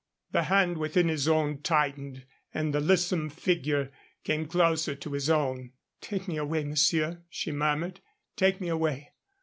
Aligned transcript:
The 0.31 0.45
hand 0.45 0.79
within 0.79 1.09
his 1.09 1.27
own 1.27 1.59
tightened 1.61 2.25
and 2.55 2.73
the 2.73 2.79
lissome 2.79 3.29
figure 3.29 3.91
came 4.23 4.47
closer 4.47 4.95
to 4.95 5.13
his 5.13 5.29
own. 5.29 5.73
"Take 6.01 6.27
me 6.27 6.37
away, 6.37 6.63
monsieur," 6.63 7.21
she 7.29 7.51
murmured. 7.51 7.99
"Take 8.35 8.59
me 8.59 8.69
away. 8.69 9.13